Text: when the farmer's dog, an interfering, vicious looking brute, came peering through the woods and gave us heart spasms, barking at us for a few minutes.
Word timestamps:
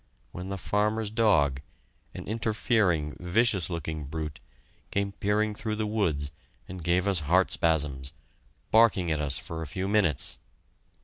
when 0.31 0.49
the 0.49 0.57
farmer's 0.57 1.11
dog, 1.11 1.61
an 2.15 2.27
interfering, 2.27 3.15
vicious 3.19 3.69
looking 3.69 4.03
brute, 4.05 4.39
came 4.89 5.11
peering 5.11 5.53
through 5.53 5.75
the 5.75 5.85
woods 5.85 6.31
and 6.67 6.83
gave 6.83 7.05
us 7.05 7.19
heart 7.29 7.51
spasms, 7.51 8.11
barking 8.71 9.11
at 9.11 9.21
us 9.21 9.37
for 9.37 9.61
a 9.61 9.67
few 9.67 9.87
minutes. 9.87 10.39